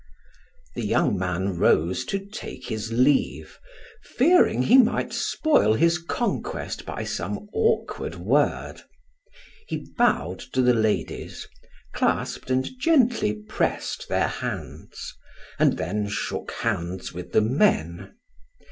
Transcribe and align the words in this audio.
The 0.73 0.83
young 0.83 1.15
man 1.15 1.57
rose 1.59 2.05
to 2.05 2.17
take 2.17 2.65
his 2.69 2.91
leave, 2.91 3.59
fearing 4.01 4.63
he 4.63 4.75
might 4.79 5.13
spoil 5.13 5.75
his 5.75 5.99
conquest 5.99 6.87
by 6.87 7.03
some 7.03 7.47
awkward 7.53 8.15
word. 8.15 8.81
He 9.67 9.85
bowed 9.99 10.39
to 10.53 10.63
the 10.63 10.73
ladies, 10.73 11.47
clasped 11.93 12.49
and 12.49 12.67
gently 12.79 13.31
pressed 13.47 14.09
their 14.09 14.27
hands, 14.27 15.13
and 15.59 15.77
then 15.77 16.07
shook 16.07 16.49
hands 16.49 17.13
with 17.13 17.31
the 17.31 17.41
men. 17.41 18.15